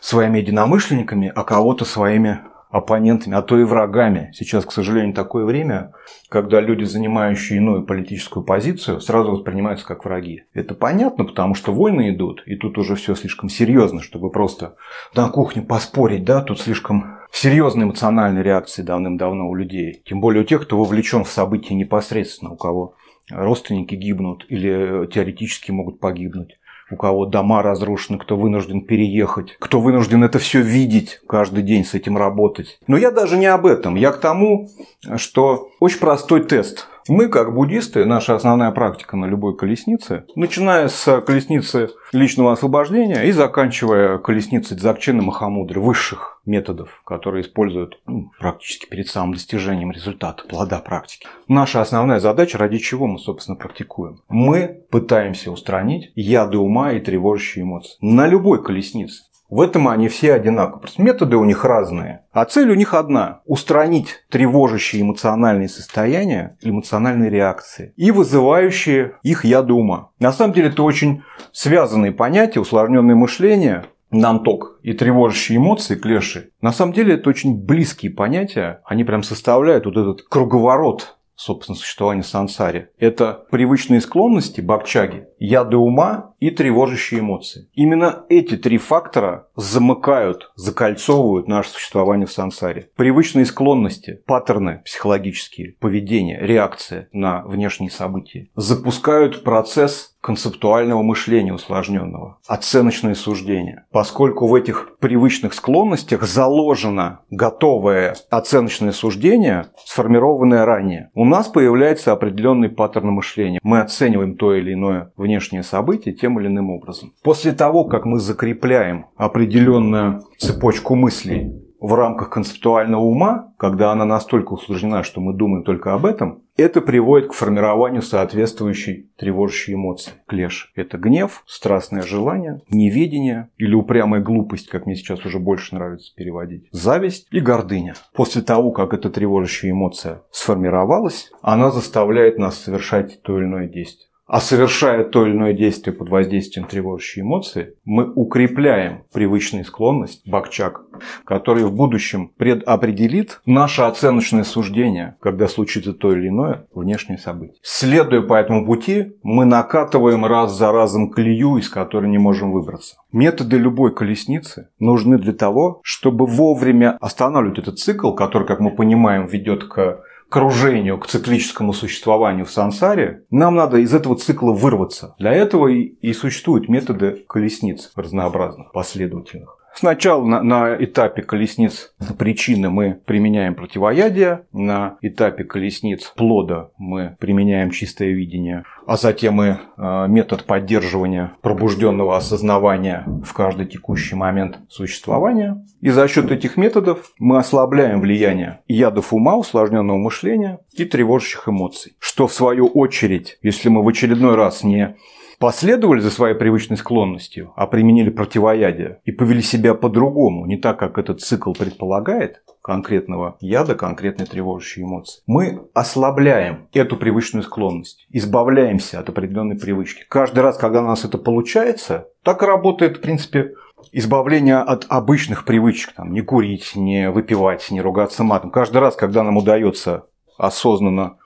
[0.00, 2.38] своими единомышленниками, а кого-то своими
[2.74, 4.32] оппонентами, а то и врагами.
[4.34, 5.92] Сейчас, к сожалению, такое время,
[6.28, 10.42] когда люди, занимающие иную политическую позицию, сразу воспринимаются как враги.
[10.54, 14.74] Это понятно, потому что войны идут, и тут уже все слишком серьезно, чтобы просто
[15.14, 20.02] на кухне поспорить, да, тут слишком серьезные эмоциональные реакции давным-давно у людей.
[20.04, 22.96] Тем более у тех, кто вовлечен в события непосредственно, у кого
[23.30, 26.58] родственники гибнут или теоретически могут погибнуть
[26.90, 31.94] у кого дома разрушены, кто вынужден переехать, кто вынужден это все видеть, каждый день с
[31.94, 32.78] этим работать.
[32.86, 33.94] Но я даже не об этом.
[33.94, 34.68] Я к тому,
[35.16, 36.88] что очень простой тест.
[37.06, 43.32] Мы, как буддисты, наша основная практика на любой колеснице, начиная с колесницы личного освобождения и
[43.32, 50.78] заканчивая колесницей Дзакчина Махамудры, высших методов, которые используют ну, практически перед самым достижением результата, плода
[50.80, 51.26] практики.
[51.46, 54.20] Наша основная задача, ради чего мы, собственно, практикуем.
[54.28, 59.24] Мы пытаемся устранить яды ума и тревожащие эмоции на любой колеснице.
[59.48, 60.80] В этом они все одинаковые.
[60.80, 62.24] Просто методы у них разные.
[62.32, 69.72] А цель у них одна– устранить тревожащие эмоциональные состояния, эмоциональные реакции и вызывающие их яды
[69.72, 70.10] ума.
[70.18, 76.72] На самом деле это очень связанные понятия, усложненное мышление, нанток и тревожащие эмоции, клеши, на
[76.72, 78.80] самом деле это очень близкие понятия.
[78.84, 82.90] Они прям составляют вот этот круговорот собственно, существования сансари.
[82.98, 87.68] Это привычные склонности бакчаги, яды ума и тревожащие эмоции.
[87.74, 92.90] Именно эти три фактора замыкают, закольцовывают наше существование в сансаре.
[92.96, 103.14] Привычные склонности, паттерны психологические, поведение, реакция на внешние события запускают процесс концептуального мышления усложненного, оценочное
[103.14, 103.84] суждение.
[103.92, 112.70] Поскольку в этих привычных склонностях заложено готовое оценочное суждение, сформированное ранее, у нас появляется определенный
[112.70, 113.60] паттерн мышления.
[113.62, 117.12] Мы оцениваем то или иное внешнее событие тем или иным образом.
[117.22, 121.52] После того, как мы закрепляем определенную цепочку мыслей
[121.84, 126.80] в рамках концептуального ума, когда она настолько усложнена, что мы думаем только об этом, это
[126.80, 130.12] приводит к формированию соответствующей тревожащей эмоции.
[130.26, 136.14] Клеш– это гнев, страстное желание, неведение или упрямая глупость, как мне сейчас уже больше нравится
[136.16, 137.96] переводить, зависть и гордыня.
[138.14, 144.08] После того, как эта тревожащая эмоция сформировалась, она заставляет нас совершать то или иное действие.
[144.26, 150.82] А совершая то или иное действие под воздействием тревожащей эмоции, мы укрепляем привычную склонность, бакчак,
[151.24, 157.58] который в будущем предопределит наше оценочное суждение, когда случится то или иное внешнее событие.
[157.62, 162.96] Следуя по этому пути, мы накатываем раз за разом колею, из которой не можем выбраться.
[163.12, 169.26] Методы любой колесницы нужны для того, чтобы вовремя останавливать этот цикл, который, как мы понимаем,
[169.26, 170.02] ведет к
[170.34, 175.14] кружению, к циклическому существованию в сансаре, нам надо из этого цикла вырваться.
[175.16, 179.56] Для этого и, и существуют методы колесниц разнообразных, последовательных.
[179.74, 187.70] Сначала на, на этапе колесниц причины мы применяем противоядие, на этапе колесниц плода мы применяем
[187.70, 195.64] чистое видение, а затем и э, метод поддерживания пробужденного осознавания в каждый текущий момент существования.
[195.80, 201.96] И за счет этих методов мы ослабляем влияние ядов ума, усложненного мышления и тревожащих эмоций.
[201.98, 204.96] Что в свою очередь, если мы в очередной раз не
[205.44, 210.96] последовали за своей привычной склонностью, а применили противоядие и повели себя по-другому, не так, как
[210.96, 219.10] этот цикл предполагает, конкретного яда, конкретной тревожащей эмоции, мы ослабляем эту привычную склонность, избавляемся от
[219.10, 220.06] определенной привычки.
[220.08, 223.52] Каждый раз, когда у нас это получается, так и работает, в принципе,
[223.92, 228.50] избавление от обычных привычек, там, не курить, не выпивать, не ругаться матом.
[228.50, 230.06] Каждый раз, когда нам удается
[230.38, 231.18] осознанно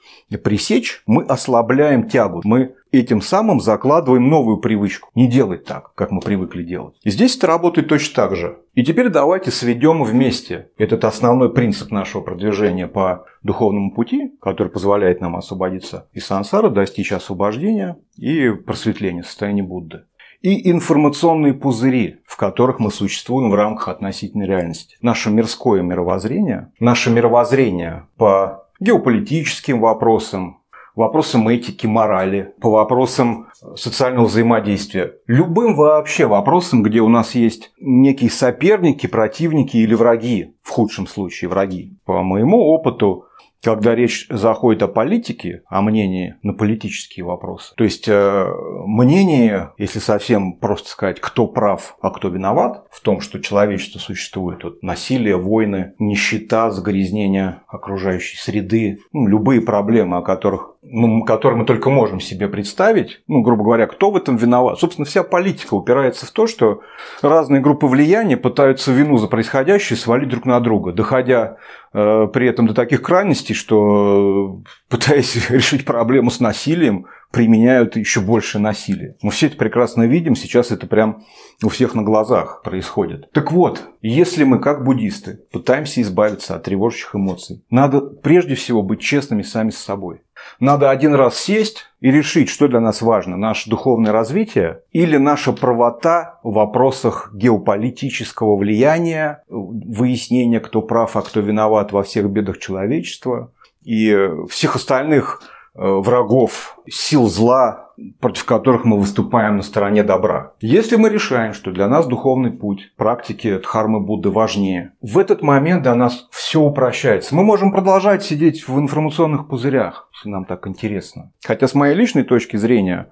[0.42, 2.42] пресечь, мы ослабляем тягу.
[2.44, 5.10] Мы этим самым закладываем новую привычку.
[5.14, 6.96] Не делать так, как мы привыкли делать.
[7.02, 8.58] И здесь это работает точно так же.
[8.74, 15.20] И теперь давайте сведем вместе этот основной принцип нашего продвижения по духовному пути, который позволяет
[15.20, 20.04] нам освободиться из сансара, достичь освобождения и просветления, состояния Будды
[20.40, 24.96] и информационные пузыри, в которых мы существуем в рамках относительной реальности.
[25.00, 30.57] Наше мирское мировоззрение, наше мировоззрение по геополитическим вопросам,
[30.98, 35.14] вопросам этики, морали, по вопросам социального взаимодействия.
[35.26, 41.48] Любым вообще вопросам, где у нас есть некие соперники, противники или враги, в худшем случае
[41.48, 41.96] враги.
[42.04, 43.24] По моему опыту,
[43.62, 48.46] когда речь заходит о политике, о мнении на политические вопросы, то есть э,
[48.86, 54.62] мнение, если совсем просто сказать, кто прав, а кто виноват в том, что человечество существует,
[54.62, 61.66] вот насилие, войны, нищета, загрязнение окружающей среды, ну, любые проблемы, о которых ну, которые мы
[61.66, 64.78] только можем себе представить, ну, грубо говоря, кто в этом виноват.
[64.78, 66.80] Собственно, вся политика упирается в то, что
[67.20, 71.56] разные группы влияния пытаются вину за происходящее свалить друг на друга, доходя
[71.92, 78.20] э, при этом до таких крайностей, что э, пытаясь решить проблему с насилием, применяют еще
[78.20, 79.16] больше насилия.
[79.22, 81.22] Мы все это прекрасно видим, сейчас это прям
[81.62, 83.30] у всех на глазах происходит.
[83.32, 89.00] Так вот, если мы как буддисты пытаемся избавиться от тревожащих эмоций, надо прежде всего быть
[89.00, 90.22] честными сами с собой.
[90.60, 95.52] Надо один раз сесть и решить, что для нас важно, наше духовное развитие или наша
[95.52, 103.52] правота в вопросах геополитического влияния, выяснения, кто прав, а кто виноват во всех бедах человечества
[103.82, 104.16] и
[104.48, 105.42] всех остальных
[105.78, 107.88] врагов, сил зла,
[108.20, 110.52] против которых мы выступаем на стороне добра.
[110.60, 115.82] Если мы решаем, что для нас духовный путь, практики Дхармы Будды важнее, в этот момент
[115.82, 117.34] для нас все упрощается.
[117.34, 121.32] Мы можем продолжать сидеть в информационных пузырях, если нам так интересно.
[121.44, 123.10] Хотя с моей личной точки зрения,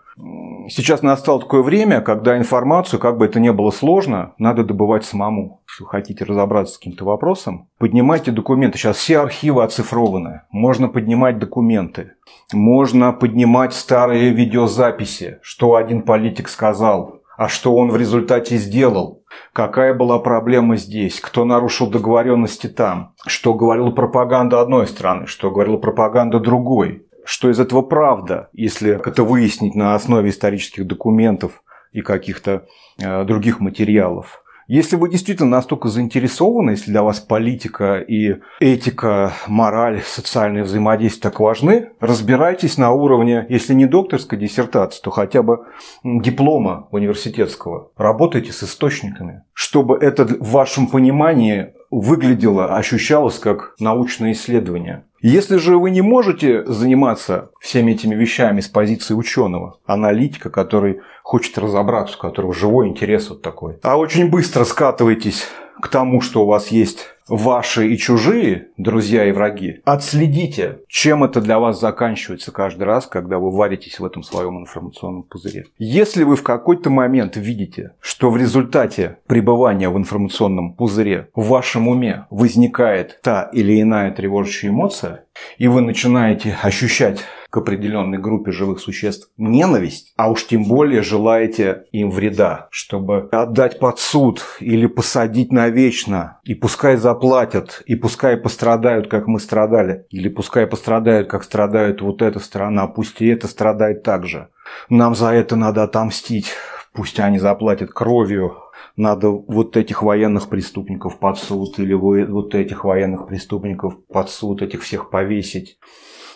[0.69, 5.63] сейчас настало такое время, когда информацию, как бы это ни было сложно, надо добывать самому.
[5.85, 8.79] Хотите разобраться с каким-то вопросом, поднимайте документы.
[8.79, 10.43] Сейчас все архивы оцифрованы.
[10.51, 12.13] Можно поднимать документы.
[12.53, 19.23] Можно поднимать старые видеозаписи, что один политик сказал, а что он в результате сделал.
[19.53, 21.21] Какая была проблема здесь?
[21.21, 23.15] Кто нарушил договоренности там?
[23.27, 25.27] Что говорила пропаганда одной страны?
[25.27, 27.07] Что говорила пропаганда другой?
[27.25, 31.63] Что из этого правда, если это выяснить на основе исторических документов
[31.93, 32.67] и каких-то
[33.03, 34.43] э, других материалов?
[34.67, 41.39] Если вы действительно настолько заинтересованы, если для вас политика и этика, мораль, социальное взаимодействие так
[41.39, 45.67] важны, разбирайтесь на уровне, если не докторской диссертации, то хотя бы
[46.03, 47.93] диплома университетского.
[47.97, 55.05] Работайте с источниками, чтобы это в вашем понимании выглядело, ощущалось как научное исследование.
[55.29, 61.59] Если же вы не можете заниматься всеми этими вещами с позиции ученого, аналитика, который хочет
[61.59, 65.49] разобраться, у которого живой интерес вот такой, а очень быстро скатываетесь
[65.81, 71.41] к тому, что у вас есть ваши и чужие, друзья и враги, отследите, чем это
[71.41, 75.67] для вас заканчивается каждый раз, когда вы варитесь в этом своем информационном пузыре.
[75.79, 81.89] Если вы в какой-то момент видите, что в результате пребывания в информационном пузыре в вашем
[81.89, 85.25] уме возникает та или иная тревожащая эмоция,
[85.59, 91.85] и вы начинаете ощущать к определенной группе живых существ ненависть, а уж тем более желаете
[91.93, 99.09] им вреда, чтобы отдать под суд или посадить навечно, и пускай заплатят, и пускай пострадают,
[99.09, 104.03] как мы страдали, или пускай пострадают, как страдает вот эта страна, пусть и это страдает
[104.03, 104.49] так же.
[104.89, 106.53] Нам за это надо отомстить.
[106.93, 108.57] Пусть они заплатят кровью,
[108.97, 114.83] надо вот этих военных преступников под суд или вот этих военных преступников под суд, этих
[114.83, 115.79] всех повесить,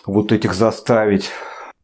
[0.05, 1.29] вот этих заставить.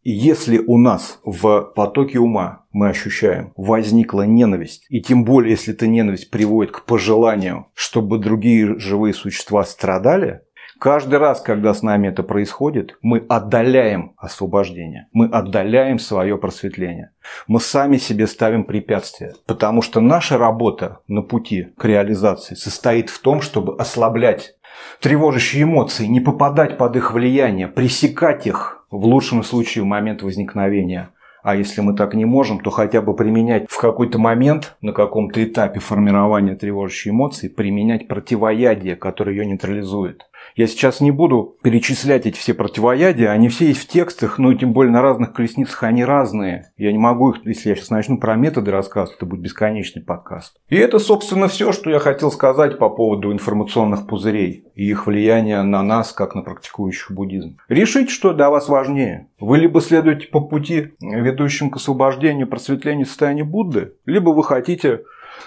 [0.03, 5.85] Если у нас в потоке ума мы ощущаем, возникла ненависть, и тем более, если эта
[5.85, 10.41] ненависть приводит к пожеланию, чтобы другие живые существа страдали,
[10.79, 17.11] Каждый раз, когда с нами это происходит, мы отдаляем освобождение, мы отдаляем свое просветление.
[17.47, 23.19] Мы сами себе ставим препятствия, потому что наша работа на пути к реализации состоит в
[23.21, 24.55] том, чтобы ослаблять
[25.01, 31.09] тревожащие эмоции, не попадать под их влияние, пресекать их в лучшем случае в момент возникновения.
[31.43, 35.41] А если мы так не можем, то хотя бы применять в какой-то момент, на каком-то
[35.41, 40.26] этапе формирования тревожащей эмоции, применять противоядие, которое ее нейтрализует.
[40.57, 44.73] Я сейчас не буду перечислять эти все противоядия, они все есть в текстах, но тем
[44.73, 46.71] более на разных колесницах они разные.
[46.77, 50.57] Я не могу их, если я сейчас начну про методы рассказывать, это будет бесконечный подкаст.
[50.69, 55.61] И это, собственно, все, что я хотел сказать по поводу информационных пузырей и их влияния
[55.61, 57.59] на нас, как на практикующих буддизм.
[57.69, 59.27] Решить, что для вас важнее.
[59.39, 65.01] Вы либо следуете по пути, ведущим к освобождению, просветлению состояния Будды, либо вы хотите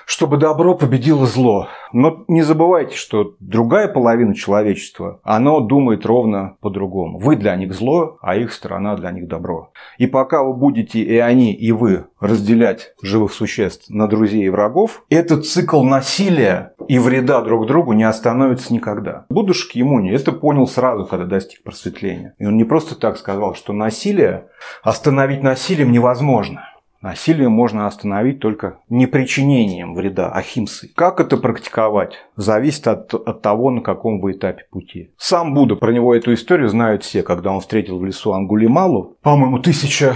[0.07, 1.69] чтобы добро победило зло.
[1.93, 7.19] Но не забывайте, что другая половина человечества, оно думает ровно по-другому.
[7.19, 9.73] Вы для них зло, а их сторона для них добро.
[9.99, 15.05] И пока вы будете и они, и вы разделять живых существ на друзей и врагов,
[15.11, 19.27] этот цикл насилия и вреда друг другу не остановится никогда.
[19.29, 22.35] Будда Шакьямуни это понял сразу, когда достиг просветления.
[22.39, 24.49] И он не просто так сказал, что насилие,
[24.83, 26.67] остановить насилием невозможно.
[27.03, 30.91] Насилие можно остановить только непричинением вреда, ахимсой.
[30.95, 32.13] Как это практиковать?
[32.37, 35.11] Зависит от, от того, на каком вы этапе пути.
[35.17, 39.17] Сам Будда, про него эту историю знают все, когда он встретил в лесу Ангулималу.
[39.23, 40.15] По-моему, тысяча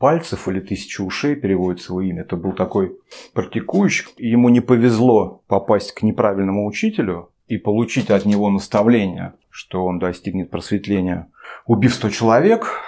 [0.00, 2.22] пальцев или тысяча ушей переводится его имя.
[2.22, 2.96] Это был такой
[3.32, 4.06] практикующий.
[4.16, 10.50] Ему не повезло попасть к неправильному учителю и получить от него наставление, что он достигнет
[10.50, 11.28] просветления,
[11.64, 12.80] убив 100 человек,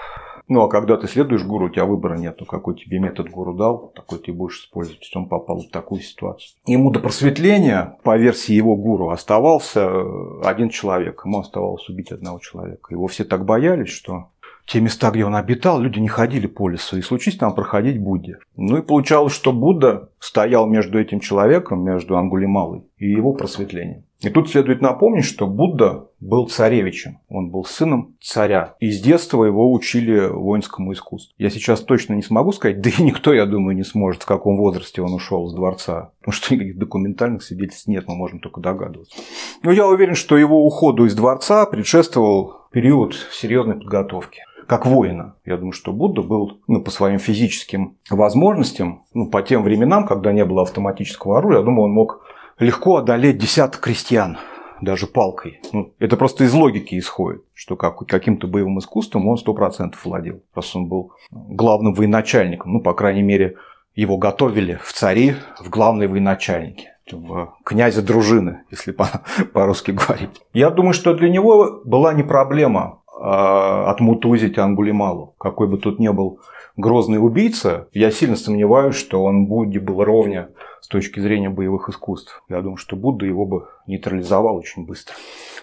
[0.50, 2.36] ну, а когда ты следуешь гуру, у тебя выбора нет.
[2.40, 5.08] Ну, какой тебе метод гуру дал, такой ты будешь использовать.
[5.14, 6.56] Он попал в такую ситуацию.
[6.66, 11.22] Ему до просветления, по версии его гуру, оставался э, один человек.
[11.24, 12.92] Ему оставалось убить одного человека.
[12.92, 14.30] Его все так боялись, что
[14.66, 18.38] те места, где он обитал, люди не ходили по лесу, и случись там проходить Будде.
[18.56, 24.02] Ну и получалось, что Будда стоял между этим человеком, между Ангулималой и его просветлением.
[24.20, 28.74] И тут следует напомнить, что Будда был царевичем, он был сыном царя.
[28.78, 31.34] И с детства его учили воинскому искусству.
[31.38, 34.56] Я сейчас точно не смогу сказать, да и никто, я думаю, не сможет, в каком
[34.56, 36.12] возрасте он ушел с дворца.
[36.20, 39.16] Потому что никаких документальных свидетельств нет, мы можем только догадываться.
[39.62, 45.34] Но я уверен, что его уходу из дворца предшествовал период серьезной подготовки как воина.
[45.44, 50.32] Я думаю, что Будда был ну, по своим физическим возможностям, ну, по тем временам, когда
[50.32, 52.24] не было автоматического оружия, я думаю, он мог
[52.60, 54.38] легко одолеть десяток крестьян
[54.80, 55.60] даже палкой.
[55.72, 60.40] Ну, это просто из логики исходит, что как, каким-то боевым искусством он сто процентов владел.
[60.52, 62.72] Просто он был главным военачальником.
[62.72, 63.56] Ну, по крайней мере,
[63.94, 68.94] его готовили в цари, в главные военачальники в князя дружины, если
[69.52, 70.40] по-русски говорить.
[70.52, 75.34] Я думаю, что для него была не проблема а, отмутузить Ангулималу.
[75.38, 76.40] Какой бы тут ни был
[76.80, 80.50] грозный убийца, я сильно сомневаюсь, что он Будде был ровня
[80.80, 82.42] с точки зрения боевых искусств.
[82.48, 85.14] Я думаю, что Будда его бы нейтрализовал очень быстро.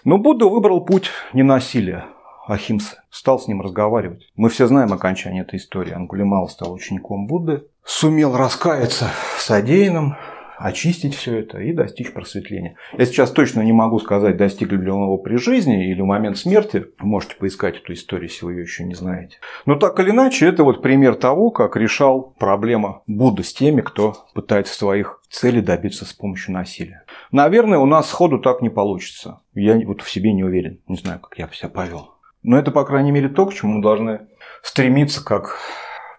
[0.04, 2.06] Но Будда выбрал путь ненасилия.
[2.46, 2.96] Ахимсы.
[3.10, 4.26] Стал с ним разговаривать.
[4.34, 5.92] Мы все знаем окончание этой истории.
[5.92, 7.64] Ангулимал стал учеником Будды.
[7.84, 10.16] Сумел раскаяться в содеянном,
[10.58, 12.76] очистить все это и достичь просветления.
[12.96, 16.36] Я сейчас точно не могу сказать, достигли ли он его при жизни или в момент
[16.36, 16.86] смерти.
[16.98, 19.36] Можете поискать эту историю, если вы ее еще не знаете.
[19.66, 24.16] Но так или иначе, это вот пример того, как решал проблема Будда с теми, кто
[24.34, 27.04] пытается своих целей добиться с помощью насилия.
[27.30, 29.40] Наверное, у нас сходу так не получится.
[29.54, 30.80] Я вот в себе не уверен.
[30.88, 32.14] Не знаю, как я себя повел.
[32.42, 34.20] Но это, по крайней мере, то, к чему мы должны
[34.62, 35.58] стремиться как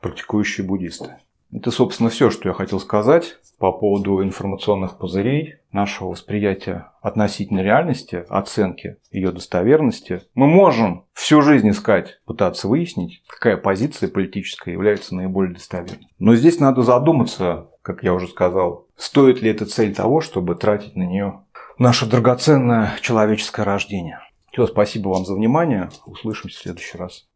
[0.02, 1.18] практикующие буддисты.
[1.52, 8.26] Это, собственно, все, что я хотел сказать по поводу информационных пузырей, нашего восприятия относительно реальности,
[8.30, 10.22] оценки ее достоверности.
[10.34, 16.08] Мы можем всю жизнь искать, пытаться выяснить, какая позиция политическая является наиболее достоверной.
[16.18, 20.96] Но здесь надо задуматься, как я уже сказал, стоит ли эта цель того, чтобы тратить
[20.96, 21.42] на нее
[21.78, 24.20] наше драгоценное человеческое рождение.
[24.52, 25.90] Все, спасибо вам за внимание.
[26.06, 27.29] Услышимся в следующий раз.